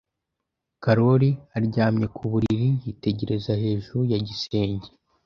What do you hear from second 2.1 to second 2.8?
ku buriri,